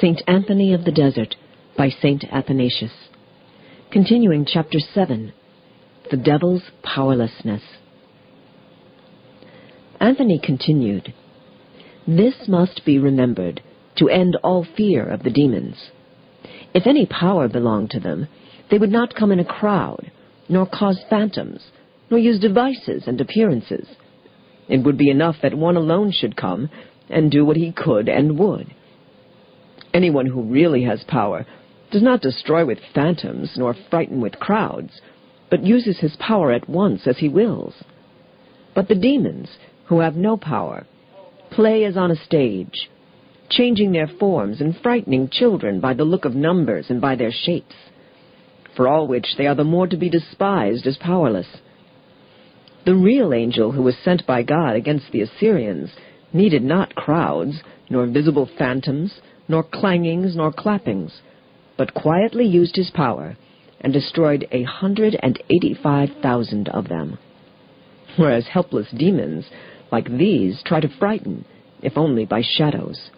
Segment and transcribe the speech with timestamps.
[0.00, 0.22] St.
[0.28, 1.34] Anthony of the Desert
[1.76, 2.24] by St.
[2.30, 2.92] Athanasius.
[3.90, 5.32] Continuing chapter 7
[6.12, 7.62] The Devil's Powerlessness.
[9.98, 11.12] Anthony continued
[12.06, 13.60] This must be remembered
[13.96, 15.90] to end all fear of the demons.
[16.72, 18.28] If any power belonged to them,
[18.70, 20.12] they would not come in a crowd,
[20.48, 21.72] nor cause phantoms,
[22.08, 23.88] nor use devices and appearances.
[24.68, 26.70] It would be enough that one alone should come
[27.10, 28.74] and do what he could and would.
[29.94, 31.46] Anyone who really has power
[31.90, 35.00] does not destroy with phantoms nor frighten with crowds,
[35.50, 37.74] but uses his power at once as he wills.
[38.74, 39.48] But the demons,
[39.86, 40.86] who have no power,
[41.50, 42.90] play as on a stage,
[43.48, 47.74] changing their forms and frightening children by the look of numbers and by their shapes,
[48.76, 51.48] for all which they are the more to be despised as powerless.
[52.84, 55.90] The real angel who was sent by God against the Assyrians
[56.32, 61.20] needed not crowds, nor visible phantoms, nor clangings, nor clappings,
[61.76, 63.36] but quietly used his power
[63.80, 67.18] and destroyed a hundred and eighty-five thousand of them.
[68.16, 69.46] Whereas helpless demons,
[69.90, 71.44] like these, try to frighten,
[71.82, 73.10] if only by shadows.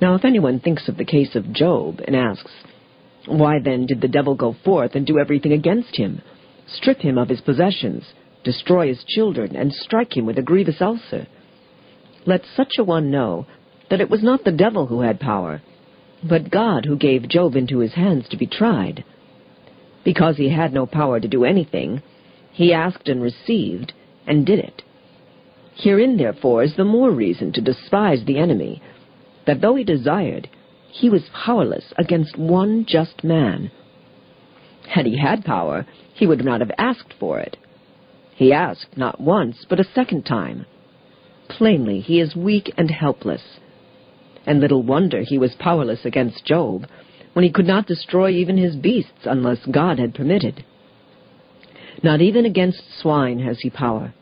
[0.00, 2.52] Now, if anyone thinks of the case of Job and asks,
[3.26, 6.22] Why then did the devil go forth and do everything against him,
[6.66, 8.04] strip him of his possessions,
[8.44, 11.26] destroy his children, and strike him with a grievous ulcer?
[12.26, 13.46] Let such a one know
[13.90, 15.62] that it was not the devil who had power,
[16.22, 19.04] but God who gave Job into his hands to be tried.
[20.04, 22.02] Because he had no power to do anything,
[22.52, 23.92] he asked and received,
[24.26, 24.82] and did it.
[25.74, 28.82] Herein, therefore, is the more reason to despise the enemy,
[29.46, 30.48] that though he desired,
[30.90, 33.70] he was powerless against one just man.
[34.88, 37.56] Had he had power, he would not have asked for it.
[38.34, 40.64] He asked not once, but a second time.
[41.48, 43.42] Plainly, he is weak and helpless.
[44.46, 46.86] And little wonder he was powerless against Job,
[47.32, 50.64] when he could not destroy even his beasts unless God had permitted.
[52.02, 54.14] Not even against swine has he power.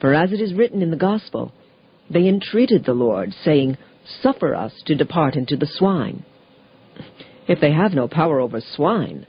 [0.00, 1.52] For as it is written in the Gospel,
[2.10, 3.78] they entreated the Lord, saying,
[4.22, 6.24] Suffer us to depart into the swine.
[7.48, 9.26] If they have no power over swine,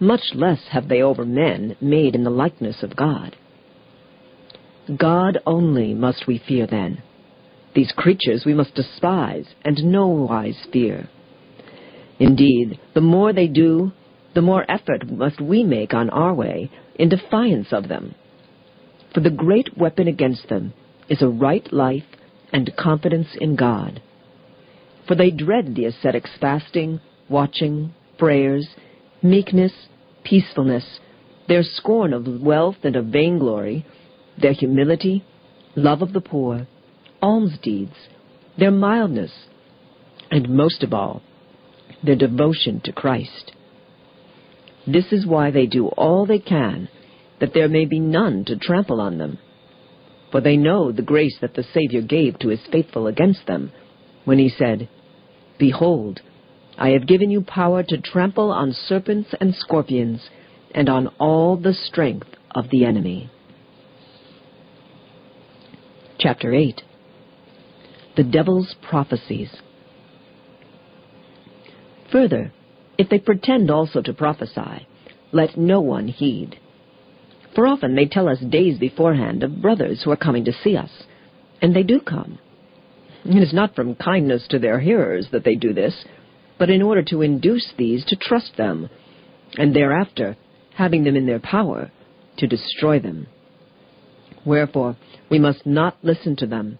[0.00, 3.36] much less have they over men made in the likeness of God.
[4.96, 7.02] God only must we fear then.
[7.74, 11.08] These creatures we must despise and no wise fear.
[12.18, 13.92] Indeed, the more they do,
[14.34, 18.14] the more effort must we make on our way in defiance of them.
[19.12, 20.72] For the great weapon against them
[21.08, 22.04] is a right life
[22.52, 24.00] and confidence in God
[25.06, 28.66] for they dread the ascetic's fasting, watching, prayers,
[29.22, 29.72] meekness,
[30.24, 31.00] peacefulness,
[31.48, 33.84] their scorn of wealth and of vainglory,
[34.40, 35.24] their humility,
[35.76, 36.66] love of the poor,
[37.24, 37.96] alms deeds,
[38.58, 39.32] their mildness,
[40.30, 41.22] and most of all,
[42.04, 43.52] their devotion to Christ.
[44.86, 46.90] This is why they do all they can
[47.40, 49.38] that there may be none to trample on them.
[50.30, 53.72] For they know the grace that the Savior gave to his faithful against them
[54.26, 54.90] when he said,
[55.58, 56.20] Behold,
[56.76, 60.28] I have given you power to trample on serpents and scorpions,
[60.74, 63.30] and on all the strength of the enemy.
[66.18, 66.82] Chapter 8
[68.16, 69.50] The Devil's Prophecies.
[72.12, 72.52] Further,
[72.96, 74.86] if they pretend also to prophesy,
[75.32, 76.60] let no one heed.
[77.56, 80.90] For often they tell us days beforehand of brothers who are coming to see us,
[81.60, 82.38] and they do come.
[83.24, 86.04] It is not from kindness to their hearers that they do this,
[86.56, 88.88] but in order to induce these to trust them,
[89.58, 90.36] and thereafter,
[90.76, 91.90] having them in their power,
[92.36, 93.26] to destroy them.
[94.44, 94.96] Wherefore,
[95.30, 96.78] we must not listen to them,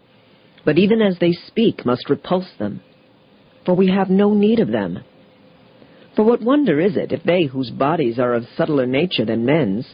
[0.64, 2.80] but even as they speak must repulse them,
[3.64, 5.00] for we have no need of them.
[6.16, 9.86] For what wonder is it if they whose bodies are of subtler nature than men's,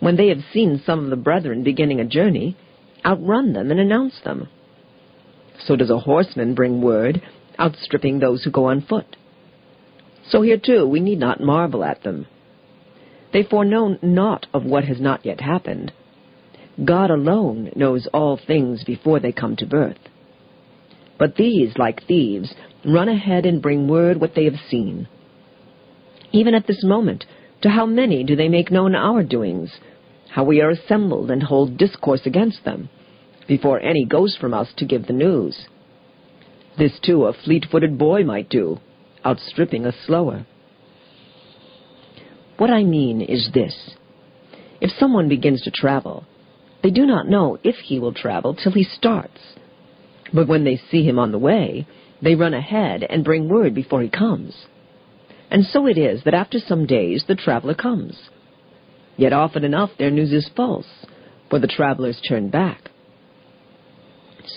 [0.00, 2.56] when they have seen some of the brethren beginning a journey,
[3.04, 4.48] outrun them and announce them?
[5.66, 7.22] So does a horseman bring word,
[7.58, 9.16] outstripping those who go on foot.
[10.28, 12.26] So here too we need not marvel at them.
[13.32, 15.92] They foreknow naught of what has not yet happened.
[16.82, 19.98] God alone knows all things before they come to birth.
[21.18, 22.54] But these, like thieves,
[22.84, 25.06] run ahead and bring word what they have seen.
[26.32, 27.24] Even at this moment,
[27.62, 29.70] to how many do they make known our doings,
[30.30, 32.88] how we are assembled and hold discourse against them?
[33.46, 35.66] before any goes from us to give the news.
[36.78, 38.78] This, too, a fleet-footed boy might do,
[39.24, 40.46] outstripping a slower.
[42.56, 43.94] What I mean is this.
[44.80, 46.26] If someone begins to travel,
[46.84, 49.40] they do not know if he will travel till he starts.
[50.32, 51.86] But when they see him on the way,
[52.24, 54.66] They run ahead and bring word before he comes.
[55.50, 58.18] And so it is that after some days the traveler comes.
[59.16, 60.86] Yet often enough their news is false,
[61.50, 62.90] for the travelers turn back.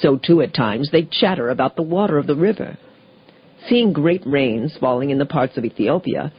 [0.01, 2.77] So too at times they chatter about the water of the river.
[3.67, 6.31] Seeing great rains falling in the parts of Ethiopia,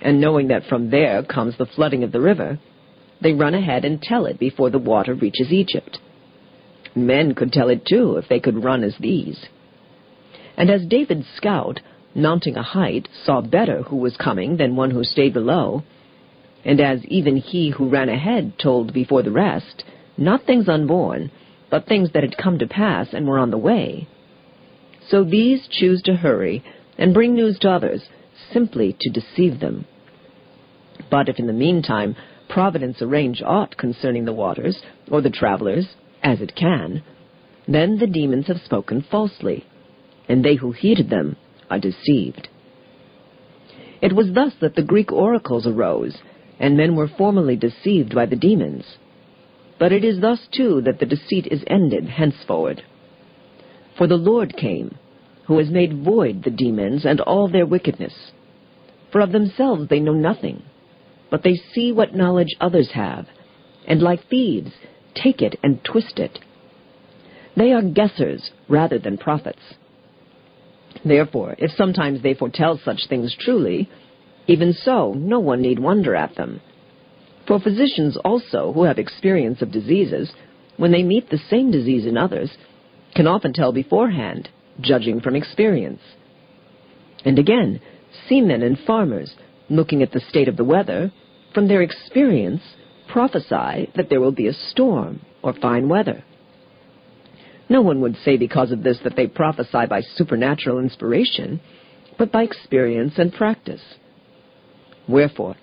[0.00, 2.60] and knowing that from there comes the flooding of the river,
[3.20, 5.98] they run ahead and tell it before the water reaches Egypt.
[6.94, 9.46] Men could tell it too if they could run as these.
[10.56, 11.80] And as David's scout,
[12.14, 15.84] mounting a height, saw better who was coming than one who stayed below,
[16.64, 19.84] and as even he who ran ahead told before the rest,
[20.16, 21.30] not things unborn,
[21.70, 24.08] but things that had come to pass and were on the way,
[25.08, 26.62] so these choose to hurry
[26.98, 28.02] and bring news to others,
[28.52, 29.86] simply to deceive them.
[31.10, 32.16] But if in the meantime
[32.48, 34.80] Providence arrange aught concerning the waters,
[35.10, 35.86] or the travelers,
[36.22, 37.02] as it can,
[37.66, 39.64] then the demons have spoken falsely,
[40.28, 41.36] and they who heeded them
[41.70, 42.48] are deceived.
[44.00, 46.18] It was thus that the Greek oracles arose,
[46.58, 48.96] and men were formerly deceived by the demons.
[49.78, 52.82] But it is thus too that the deceit is ended henceforward.
[53.96, 54.96] For the Lord came,
[55.46, 58.32] who has made void the demons and all their wickedness.
[59.10, 60.62] For of themselves they know nothing,
[61.30, 63.26] but they see what knowledge others have,
[63.86, 64.72] and like thieves
[65.14, 66.38] take it and twist it.
[67.56, 69.62] They are guessers rather than prophets.
[71.04, 73.88] Therefore, if sometimes they foretell such things truly,
[74.46, 76.60] even so, no one need wonder at them.
[77.46, 80.32] For physicians also, who have experience of diseases,
[80.76, 82.50] when they meet the same disease in others,
[83.14, 84.48] can often tell beforehand,
[84.80, 86.00] judging from experience.
[87.24, 87.80] And again,
[88.28, 89.34] seamen and farmers,
[89.70, 91.12] looking at the state of the weather,
[91.54, 92.62] from their experience,
[93.08, 96.24] prophesy that there will be a storm or fine weather.
[97.68, 101.60] No one would say because of this that they prophesy by supernatural inspiration,
[102.18, 103.82] but by experience and practice.
[105.06, 105.56] Wherefore,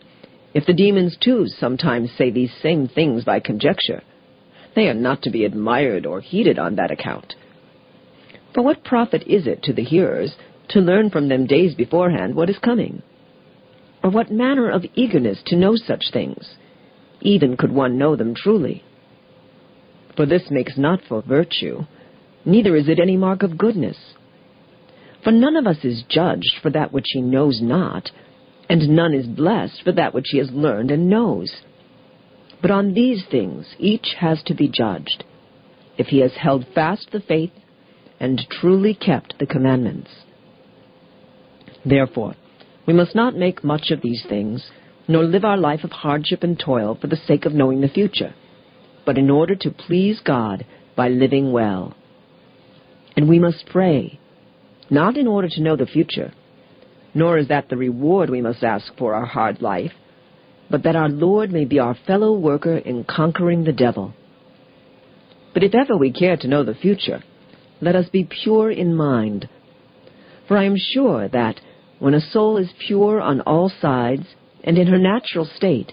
[0.54, 4.01] if the demons too sometimes say these same things by conjecture,
[4.75, 7.36] they are not to be admired or heeded on that account.
[8.54, 10.36] For what profit is it to the hearers
[10.69, 13.01] to learn from them days beforehand what is coming?
[14.06, 16.57] Or what manner of eagerness to know such things,
[17.22, 18.84] even could one know them truly?
[20.16, 21.86] For this makes not for virtue,
[22.46, 23.98] neither is it any mark of goodness.
[25.24, 28.12] For none of us is judged for that which he knows not,
[28.69, 31.51] and none is blessed for that which he has learned and knows.
[32.62, 35.24] But on these things each has to be judged,
[35.98, 37.54] if he has held fast the faith
[38.19, 40.12] and truly kept the commandments.
[41.84, 42.36] Therefore,
[42.86, 44.70] we must not make much of these things,
[45.08, 48.34] nor live our life of hardship and toil for the sake of knowing the future,
[49.06, 50.66] but in order to please God
[50.96, 51.96] by living well.
[53.16, 54.20] And we must pray,
[54.90, 56.34] not in order to know the future,
[57.14, 59.94] nor is that the reward we must ask for our hard life,
[60.70, 64.14] but that our Lord may be our fellow worker in conquering the devil.
[65.54, 67.24] But if ever we care to know the future,
[67.80, 69.48] let us be pure in mind.
[70.48, 71.62] For I am sure that
[72.06, 74.28] when a soul is pure on all sides
[74.63, 75.92] and in her natural state,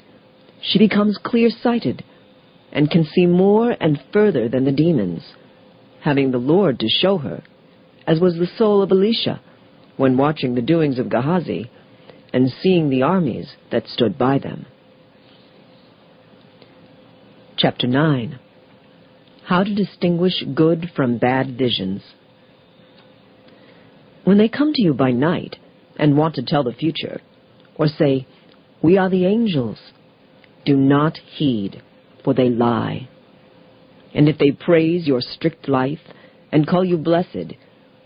[0.60, 2.04] she becomes clear-sighted
[2.70, 5.22] and can see more and further than the demons,
[6.02, 7.42] having the Lord to show her,
[8.06, 9.40] as was the soul of Elisha
[9.96, 11.70] when watching the doings of Gehazi
[12.30, 14.66] and seeing the armies that stood by them.
[17.56, 18.38] Chapter 9
[19.46, 22.02] How to Distinguish Good from Bad Visions.
[24.24, 25.56] When they come to you by night
[25.96, 27.20] and want to tell the future,
[27.74, 28.26] or say,
[28.82, 29.78] We are the angels,
[30.64, 31.82] do not heed,
[32.24, 33.08] for they lie.
[34.14, 36.00] And if they praise your strict life
[36.50, 37.54] and call you blessed,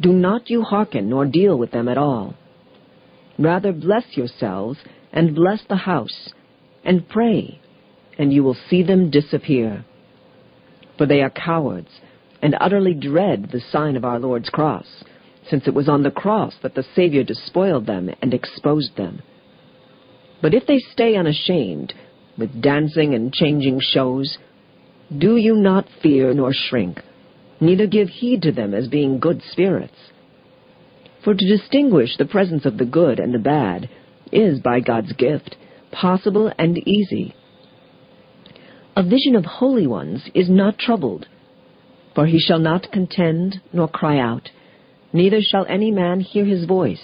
[0.00, 2.34] do not you hearken nor deal with them at all.
[3.38, 4.78] Rather bless yourselves
[5.12, 6.32] and bless the house,
[6.84, 7.60] and pray,
[8.18, 9.84] and you will see them disappear.
[10.98, 11.88] For they are cowards,
[12.42, 14.86] and utterly dread the sign of our Lord's cross,
[15.48, 19.22] since it was on the cross that the Savior despoiled them and exposed them.
[20.42, 21.94] But if they stay unashamed,
[22.36, 24.38] with dancing and changing shows,
[25.16, 27.02] do you not fear nor shrink,
[27.60, 29.96] neither give heed to them as being good spirits.
[31.24, 33.88] For to distinguish the presence of the good and the bad
[34.30, 35.56] is, by God's gift,
[35.90, 37.34] possible and easy.
[38.96, 41.26] A vision of holy ones is not troubled,
[42.14, 44.50] for he shall not contend nor cry out,
[45.16, 47.02] neither shall any man hear his voice.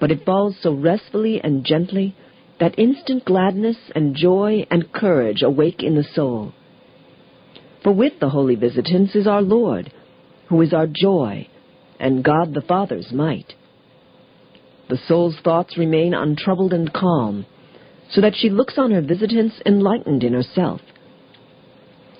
[0.00, 2.16] But it falls so restfully and gently
[2.60, 6.52] that instant gladness and joy and courage awake in the soul.
[7.82, 9.92] For with the holy visitants is our Lord,
[10.48, 11.48] who is our joy,
[12.00, 13.54] and God the Father's might.
[14.88, 17.46] The soul's thoughts remain untroubled and calm,
[18.10, 20.80] so that she looks on her visitants enlightened in herself.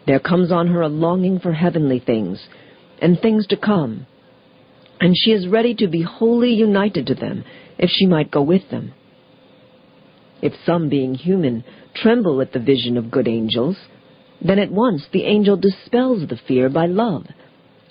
[0.06, 2.46] There comes on her a longing for heavenly things
[3.00, 4.06] and things to come,
[5.00, 7.44] and she is ready to be wholly united to them
[7.78, 8.92] if she might go with them.
[10.42, 13.76] If some, being human, tremble at the vision of good angels,
[14.42, 17.26] then at once the angel dispels the fear by love,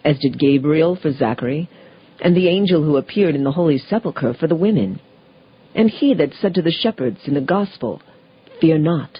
[0.05, 1.69] as did Gabriel for Zachary,
[2.21, 4.99] and the angel who appeared in the holy sepulchre for the women,
[5.73, 8.01] and he that said to the shepherds in the gospel,
[8.61, 9.19] Fear not.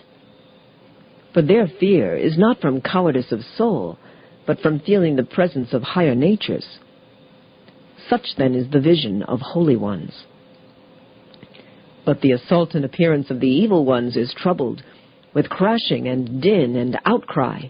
[1.34, 3.98] For their fear is not from cowardice of soul,
[4.46, 6.66] but from feeling the presence of higher natures.
[8.10, 10.26] Such then is the vision of holy ones.
[12.06, 14.84] But the assault and appearance of the evil ones is troubled,
[15.34, 17.64] with crashing and din and outcry,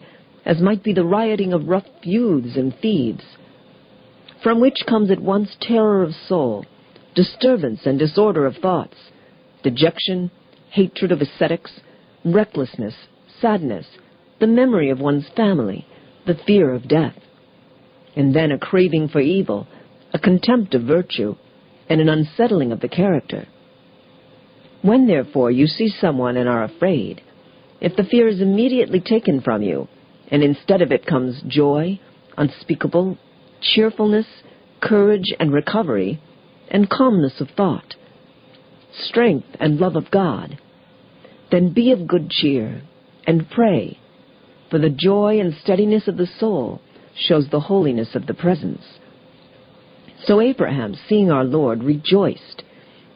[0.46, 3.24] as might be the rioting of rough youths and thieves,
[4.42, 6.66] from which comes at once terror of soul,
[7.16, 8.98] disturbance and disorder of thoughts,
[9.64, 10.32] dejection,
[10.72, 11.80] hatred of ascetics,
[12.26, 12.96] recklessness,
[13.40, 13.86] sadness,
[14.40, 15.88] the memory of one's family,
[16.26, 17.16] the fear of death,
[18.16, 19.68] and then a craving for evil,
[20.14, 21.36] a contempt of virtue,
[21.90, 23.48] and an unsettling of the character.
[24.82, 27.22] When, therefore, you see someone and are afraid,
[27.82, 29.88] if the fear is immediately taken from you,
[30.30, 32.00] and instead of it comes joy,
[32.38, 33.18] unspeakable,
[33.62, 34.26] cheerfulness,
[34.82, 36.22] courage and recovery,
[36.70, 37.96] and calmness of thought,
[39.06, 40.60] strength and love of God,
[41.52, 42.82] then be of good cheer,
[43.26, 44.00] and pray,
[44.70, 46.82] for the joy and steadiness of the soul
[47.16, 48.82] shows the holiness of the presence.
[50.26, 52.64] So Abraham, seeing our Lord, rejoiced,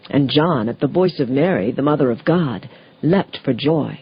[0.10, 2.70] and John, at the voice of Mary, the mother of God,
[3.02, 4.00] leapt for joy.